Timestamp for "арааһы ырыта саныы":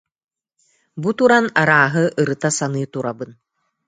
1.61-2.85